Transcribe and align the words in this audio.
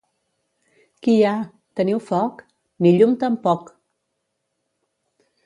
—Qui 1.07 1.13
hi 1.17 1.19
ha? 1.25 1.33
—Teniu 1.47 1.99
foc? 2.07 2.41
—Ni 2.87 2.95
llum 2.97 3.15
tampoc! 3.25 3.71